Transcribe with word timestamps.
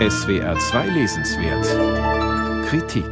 SWR 0.00 0.58
2 0.58 0.88
Lesenswert 0.88 2.66
Kritik 2.66 3.06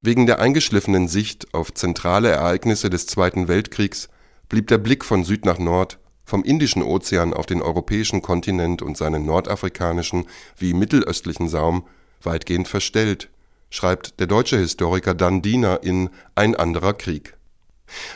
Wegen 0.00 0.26
der 0.26 0.40
eingeschliffenen 0.40 1.06
Sicht 1.06 1.54
auf 1.54 1.72
zentrale 1.72 2.28
Ereignisse 2.30 2.90
des 2.90 3.06
Zweiten 3.06 3.46
Weltkriegs 3.46 4.08
blieb 4.48 4.66
der 4.66 4.78
Blick 4.78 5.04
von 5.04 5.22
Süd 5.22 5.44
nach 5.44 5.60
Nord, 5.60 6.00
vom 6.24 6.42
Indischen 6.42 6.82
Ozean 6.82 7.32
auf 7.32 7.46
den 7.46 7.62
europäischen 7.62 8.20
Kontinent 8.20 8.82
und 8.82 8.96
seinen 8.96 9.24
nordafrikanischen 9.24 10.26
wie 10.56 10.74
mittelöstlichen 10.74 11.48
Saum 11.48 11.86
weitgehend 12.20 12.66
verstellt, 12.66 13.30
schreibt 13.70 14.18
der 14.18 14.26
deutsche 14.26 14.58
Historiker 14.58 15.14
Dan 15.14 15.40
Diener 15.40 15.84
in 15.84 16.10
Ein 16.34 16.56
anderer 16.56 16.94
Krieg. 16.94 17.36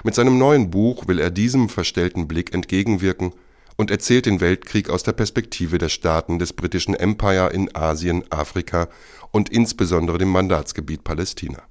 Mit 0.03 0.17
seinem 0.17 0.39
neuen 0.39 0.71
Buch 0.71 1.07
will 1.07 1.21
er 1.21 1.31
diesem 1.31 1.69
verstellten 1.69 2.27
Blick 2.27 2.53
entgegenwirken 2.53 3.33
und 3.77 3.91
erzählt 3.91 4.27
den 4.27 4.41
Weltkrieg 4.41 4.91
aus 4.91 5.03
der 5.03 5.13
Perspektive 5.13 5.79
der 5.79 5.89
Staaten 5.89 6.39
des 6.39 6.53
britischen 6.53 6.95
Empire 6.95 7.51
in 7.53 7.75
Asien, 7.75 8.25
Afrika 8.31 8.89
und 9.31 9.49
insbesondere 9.49 10.19
dem 10.19 10.29
Mandatsgebiet 10.29 11.05
Palästina. 11.05 11.63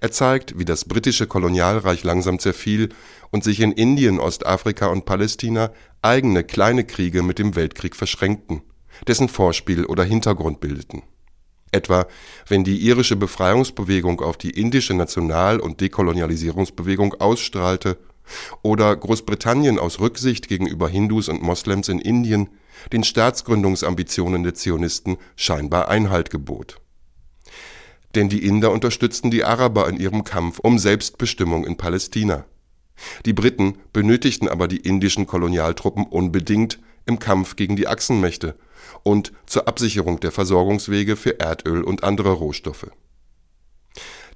Er 0.00 0.10
zeigt, 0.10 0.58
wie 0.58 0.64
das 0.64 0.86
britische 0.86 1.26
Kolonialreich 1.26 2.02
langsam 2.04 2.38
zerfiel 2.38 2.88
und 3.30 3.44
sich 3.44 3.60
in 3.60 3.72
Indien, 3.72 4.18
Ostafrika 4.18 4.86
und 4.86 5.04
Palästina 5.04 5.70
eigene 6.00 6.44
kleine 6.44 6.84
Kriege 6.84 7.22
mit 7.22 7.38
dem 7.38 7.56
Weltkrieg 7.56 7.94
verschränkten, 7.94 8.62
dessen 9.06 9.28
Vorspiel 9.28 9.84
oder 9.84 10.04
Hintergrund 10.04 10.60
bildeten. 10.60 11.02
Etwa 11.72 12.06
wenn 12.48 12.64
die 12.64 12.78
irische 12.78 13.16
Befreiungsbewegung 13.16 14.20
auf 14.20 14.36
die 14.36 14.50
indische 14.50 14.94
National 14.94 15.60
und 15.60 15.80
Dekolonialisierungsbewegung 15.80 17.14
ausstrahlte 17.14 17.98
oder 18.62 18.94
Großbritannien 18.96 19.78
aus 19.78 20.00
Rücksicht 20.00 20.48
gegenüber 20.48 20.88
Hindus 20.88 21.28
und 21.28 21.42
Moslems 21.42 21.88
in 21.88 21.98
Indien 21.98 22.48
den 22.92 23.04
Staatsgründungsambitionen 23.04 24.42
der 24.42 24.54
Zionisten 24.54 25.16
scheinbar 25.36 25.88
Einhalt 25.88 26.30
gebot. 26.30 26.80
Denn 28.14 28.28
die 28.28 28.44
Inder 28.44 28.72
unterstützten 28.72 29.30
die 29.30 29.44
Araber 29.44 29.88
in 29.88 29.96
ihrem 29.96 30.24
Kampf 30.24 30.58
um 30.58 30.78
Selbstbestimmung 30.78 31.64
in 31.64 31.76
Palästina. 31.76 32.44
Die 33.24 33.32
Briten 33.32 33.78
benötigten 33.92 34.48
aber 34.48 34.68
die 34.68 34.78
indischen 34.78 35.26
Kolonialtruppen 35.26 36.04
unbedingt 36.06 36.80
im 37.06 37.18
Kampf 37.18 37.56
gegen 37.56 37.76
die 37.76 37.88
Achsenmächte 37.88 38.56
und 39.02 39.32
zur 39.46 39.68
Absicherung 39.68 40.20
der 40.20 40.32
Versorgungswege 40.32 41.16
für 41.16 41.40
Erdöl 41.40 41.82
und 41.82 42.04
andere 42.04 42.32
Rohstoffe. 42.32 42.90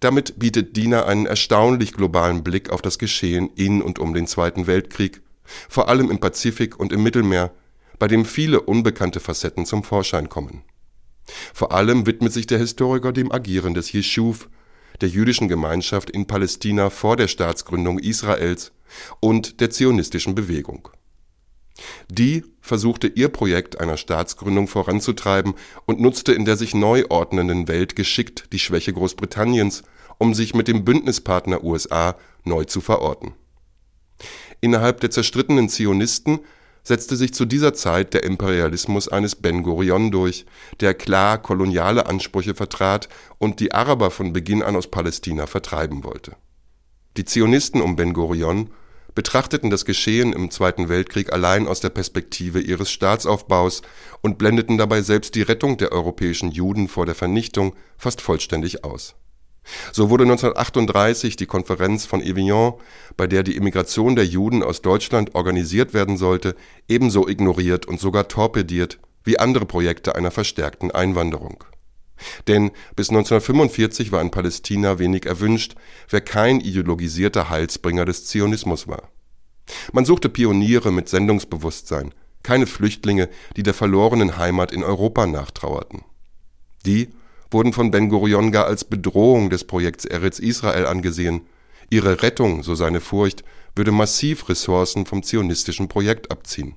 Damit 0.01 0.39
bietet 0.39 0.77
Diener 0.77 1.07
einen 1.07 1.27
erstaunlich 1.27 1.93
globalen 1.93 2.43
Blick 2.45 2.71
auf 2.71 2.83
das 2.83 2.99
Geschehen 2.99 3.51
in 3.55 3.83
und 3.83 3.99
um 3.99 4.15
den 4.15 4.27
Zweiten 4.27 4.67
Weltkrieg, 4.67 5.23
vor 5.69 5.89
allem 5.89 6.11
im 6.11 6.19
Pazifik 6.19 6.79
und 6.79 6.93
im 6.93 7.03
Mittelmeer, 7.03 7.53
bei 7.99 8.09
dem 8.09 8.25
viele 8.25 8.61
unbekannte 8.61 9.21
Facetten 9.21 9.67
zum 9.67 9.85
Vorschein 9.85 10.29
kommen. 10.29 10.63
Vor 11.55 11.73
allem 11.73 12.07
widmet 12.07 12.33
sich 12.33 12.47
der 12.47 12.59
Historiker 12.59 13.13
dem 13.13 13.33
Agieren 13.33 13.75
des 13.75 13.93
Jeschuv, 13.93 14.49
der 15.01 15.09
jüdischen 15.09 15.49
Gemeinschaft 15.49 16.11
in 16.11 16.27
Palästina 16.27 16.91
vor 16.91 17.17
der 17.17 17.29
Staatsgründung 17.29 17.99
Israels 17.99 18.73
und 19.21 19.61
der 19.61 19.71
zionistischen 19.71 20.35
Bewegung. 20.35 20.89
Die 22.09 22.45
versuchte 22.61 23.09
ihr 23.09 23.29
Projekt 23.29 23.81
einer 23.81 23.97
Staatsgründung 23.97 24.69
voranzutreiben 24.69 25.55
und 25.87 26.01
nutzte 26.01 26.33
in 26.33 26.45
der 26.45 26.57
sich 26.57 26.75
neu 26.75 27.05
ordnenden 27.09 27.69
Welt 27.69 27.97
geschickt 27.97 28.49
die 28.53 28.59
Schwäche 28.59 28.93
Großbritanniens, 28.93 29.83
um 30.19 30.35
sich 30.35 30.55
mit 30.55 30.69
dem 30.69 30.85
Bündnispartner 30.85 31.65
USA 31.65 32.17
neu 32.45 32.65
zu 32.65 32.81
verorten. 32.81 33.33
Innerhalb 34.61 35.01
der 35.01 35.11
zerstrittenen 35.11 35.69
Zionisten 35.69 36.41
setzte 36.85 37.17
sich 37.17 37.35
zu 37.35 37.47
dieser 37.47 37.75
Zeit 37.75 38.15
der 38.15 38.25
Imperialismus 38.25 39.09
eines 39.09 39.37
Ben 39.37 39.63
Gurion 39.63 40.11
durch, 40.11 40.45
der 40.81 40.95
klar 40.95 41.39
koloniale 41.39 42.07
Ansprüche 42.07 42.55
vertrat 42.55 43.09
und 43.39 43.59
die 43.61 43.73
Araber 43.73 44.11
von 44.11 44.33
Beginn 44.33 44.63
an 44.63 44.77
aus 44.77 44.91
Palästina 44.91 45.47
vertreiben 45.47 46.05
wollte. 46.05 46.37
Die 47.17 47.25
Zionisten 47.25 47.81
um 47.81 47.97
Ben 47.97 48.13
Gurion 48.13 48.71
betrachteten 49.15 49.71
das 49.71 49.85
Geschehen 49.85 50.33
im 50.33 50.51
Zweiten 50.51 50.89
Weltkrieg 50.89 51.33
allein 51.33 51.69
aus 51.69 51.81
der 51.81 51.91
Perspektive 51.91 52.61
ihres 52.61 52.91
Staatsaufbaus 52.91 53.83
und 54.23 54.39
blendeten 54.39 54.79
dabei 54.79 55.03
selbst 55.03 55.35
die 55.35 55.43
Rettung 55.43 55.77
der 55.77 55.93
europäischen 55.93 56.51
Juden 56.51 56.89
vor 56.89 57.07
der 57.07 57.15
Vernichtung 57.15 57.75
fast 57.97 58.21
vollständig 58.21 58.85
aus. 58.85 59.15
So 59.93 60.11
wurde 60.11 60.25
1938 60.25 61.37
die 61.37 61.47
Konferenz 61.47 62.05
von 62.05 62.21
Evian, 62.21 62.75
bei 63.17 63.27
der 63.27 63.43
die 63.43 63.57
Immigration 63.57 64.15
der 64.15 64.27
Juden 64.27 64.63
aus 64.63 64.83
Deutschland 64.83 65.35
organisiert 65.35 65.95
werden 65.95 66.19
sollte, 66.19 66.55
ebenso 66.89 67.29
ignoriert 67.29 67.87
und 67.87 67.99
sogar 67.99 68.29
torpediert 68.29 68.99
wie 69.23 69.39
andere 69.39 69.65
Projekte 69.65 70.17
einer 70.17 70.31
verstärkten 70.31 70.91
Einwanderung 70.91 71.65
denn 72.47 72.71
bis 72.97 73.11
1945 73.11 74.13
war 74.13 74.21
in 74.21 74.31
Palästina 74.31 74.99
wenig 74.99 75.27
erwünscht, 75.27 75.75
wer 76.09 76.21
kein 76.21 76.61
ideologisierter 76.61 77.51
Heilsbringer 77.51 78.05
des 78.05 78.27
Zionismus 78.27 78.87
war. 78.89 79.11
Man 79.93 80.05
suchte 80.05 80.29
Pioniere 80.29 80.93
mit 80.93 81.09
Sendungsbewusstsein, 81.09 82.15
keine 82.43 82.67
Flüchtlinge, 82.67 83.29
die 83.57 83.63
der 83.63 83.75
verlorenen 83.75 84.37
Heimat 84.37 84.73
in 84.73 84.85
Europa 84.85 85.27
nachtrauerten. 85.27 86.03
Die 86.85 87.09
wurden 87.51 87.73
von 87.73 87.91
Ben 87.91 88.09
Gurion 88.09 88.53
gar 88.53 88.67
als 88.67 88.85
Bedrohung 88.85 89.49
des 89.49 89.65
Projekts 89.65 90.05
Eretz 90.05 90.39
Israel 90.39 90.87
angesehen. 90.87 91.43
Ihre 91.89 92.23
Rettung, 92.23 92.63
so 92.63 92.75
seine 92.75 93.01
Furcht, 93.01 93.45
würde 93.77 93.93
massiv 93.93 94.49
Ressourcen 94.49 95.07
vom 95.07 95.23
zionistischen 95.23 95.89
Projekt 95.89 96.31
abziehen. 96.31 96.77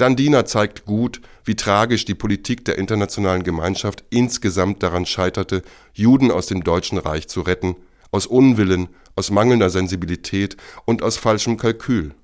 Dandina 0.00 0.46
zeigt 0.46 0.86
gut, 0.86 1.20
wie 1.44 1.56
tragisch 1.56 2.06
die 2.06 2.14
Politik 2.14 2.64
der 2.64 2.78
internationalen 2.78 3.42
Gemeinschaft 3.42 4.02
insgesamt 4.08 4.82
daran 4.82 5.04
scheiterte, 5.04 5.62
Juden 5.92 6.30
aus 6.30 6.46
dem 6.46 6.64
Deutschen 6.64 6.96
Reich 6.96 7.28
zu 7.28 7.42
retten, 7.42 7.76
aus 8.10 8.24
Unwillen, 8.24 8.88
aus 9.14 9.30
mangelnder 9.30 9.68
Sensibilität 9.68 10.56
und 10.86 11.02
aus 11.02 11.18
falschem 11.18 11.58
Kalkül. 11.58 12.14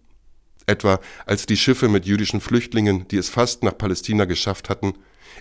Etwa 0.64 1.00
als 1.26 1.44
die 1.44 1.58
Schiffe 1.58 1.88
mit 1.88 2.06
jüdischen 2.06 2.40
Flüchtlingen, 2.40 3.08
die 3.08 3.18
es 3.18 3.28
fast 3.28 3.62
nach 3.62 3.76
Palästina 3.76 4.24
geschafft 4.24 4.70
hatten, 4.70 4.94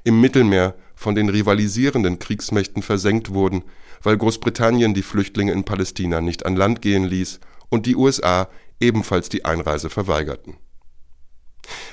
im 0.04 0.20
Mittelmeer 0.20 0.76
von 0.94 1.16
den 1.16 1.30
rivalisierenden 1.30 2.20
Kriegsmächten 2.20 2.84
versenkt 2.84 3.34
wurden, 3.34 3.64
weil 4.04 4.18
Großbritannien 4.18 4.94
die 4.94 5.04
Flüchtlinge 5.04 5.54
in 5.54 5.64
Palästina 5.64 6.20
nicht 6.20 6.46
an 6.46 6.58
Land 6.58 6.82
gehen 6.82 7.06
ließ 7.06 7.40
und 7.70 7.86
die 7.86 7.96
USA 7.96 8.50
ebenfalls 8.82 9.30
die 9.30 9.46
Einreise 9.46 9.90
verweigerten 9.90 10.58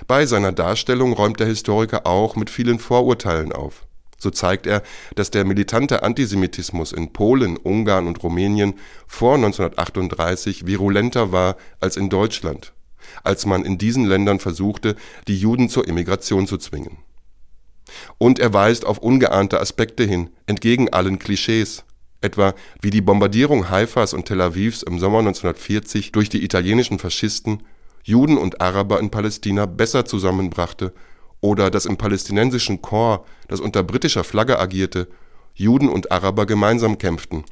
bei 0.07 0.27
seiner 0.27 0.53
Darstellung 0.53 1.13
räumt 1.13 1.41
der 1.41 1.47
Historiker 1.47 2.07
auch 2.07 2.37
mit 2.37 2.51
vielen 2.51 2.79
Vorurteilen 2.79 3.53
auf. 3.53 3.87
So 4.23 4.31
zeigt 4.31 4.69
er, 4.69 4.83
dass 5.17 5.33
der 5.33 5.45
militante 5.45 6.05
Antisemitismus 6.05 6.93
in 6.93 7.13
Polen, 7.13 7.57
Ungarn 7.57 8.07
und 8.07 8.23
Rumänien 8.23 8.75
vor 9.09 9.35
1938 9.35 10.65
virulenter 10.65 11.33
war 11.33 11.57
als 11.81 11.97
in 11.97 12.09
Deutschland, 12.09 12.73
als 13.25 13.47
man 13.47 13.65
in 13.65 13.79
diesen 13.79 14.05
Ländern 14.05 14.39
versuchte, 14.39 14.95
die 15.27 15.37
Juden 15.37 15.69
zur 15.69 15.89
Emigration 15.89 16.47
zu 16.47 16.57
zwingen. 16.57 16.99
Und 18.19 18.39
er 18.39 18.53
weist 18.53 18.85
auf 18.85 18.99
ungeahnte 18.99 19.61
Aspekte 19.61 20.05
hin, 20.05 20.31
entgegen 20.47 20.93
allen 20.93 21.19
Klischees, 21.19 21.85
etwa 22.21 22.55
wie 22.81 22.91
die 22.91 23.01
Bombardierung 23.01 23.71
Haifas 23.71 24.15
und 24.15 24.27
Tel 24.27 24.41
Avivs 24.41 24.85
im 24.85 25.01
Sommer 25.01 25.19
1940 25.19 26.13
durch 26.13 26.29
die 26.29 26.45
italienischen 26.45 27.01
Faschisten 27.01 27.65
Juden 28.03 28.37
und 28.37 28.61
Araber 28.61 29.01
in 29.01 29.11
Palästina 29.11 29.67
besser 29.67 30.05
zusammenbrachte 30.05 30.93
oder 31.41 31.71
dass 31.71 31.87
im 31.87 31.97
palästinensischen 31.97 32.83
Korps, 32.83 33.29
das 33.49 33.61
unter 33.61 33.83
britischer 33.83 34.25
Flagge 34.25 34.59
agierte, 34.59 35.09
Juden 35.55 35.89
und 35.89 36.11
Araber 36.11 36.47
gemeinsam 36.47 36.99
kämpften, 36.99 37.45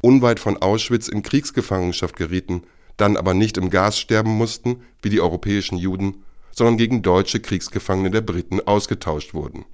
unweit 0.00 0.40
von 0.40 0.56
Auschwitz 0.56 1.08
in 1.08 1.22
Kriegsgefangenschaft 1.22 2.16
gerieten, 2.16 2.62
dann 2.96 3.16
aber 3.16 3.34
nicht 3.34 3.56
im 3.56 3.70
Gas 3.70 3.98
sterben 3.98 4.30
mussten, 4.30 4.82
wie 5.02 5.10
die 5.10 5.20
europäischen 5.20 5.78
Juden, 5.78 6.24
sondern 6.50 6.76
gegen 6.76 7.02
deutsche 7.02 7.40
Kriegsgefangene 7.40 8.10
der 8.10 8.20
Briten 8.20 8.60
ausgetauscht 8.60 9.34
wurden. 9.34 9.64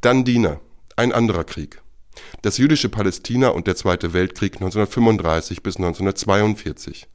Dann 0.00 0.24
Diener, 0.24 0.60
ein 0.96 1.12
anderer 1.12 1.44
Krieg. 1.44 1.82
Das 2.42 2.58
jüdische 2.58 2.88
Palästina 2.88 3.48
und 3.48 3.66
der 3.66 3.76
Zweite 3.76 4.12
Weltkrieg 4.12 4.54
1935 4.54 5.62
bis 5.62 5.76
1942. 5.76 7.08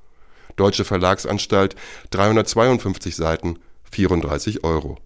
Deutsche 0.58 0.84
Verlagsanstalt, 0.84 1.76
352 2.12 3.16
Seiten, 3.16 3.60
34 3.90 4.64
Euro 4.66 4.98